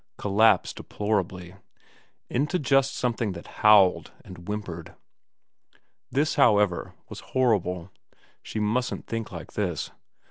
[0.17, 1.53] Collapse deplorably;
[2.27, 4.95] into just something that howled and whimpered.
[6.09, 7.91] This, however, was horrible.
[8.41, 9.91] She mustn't think like this.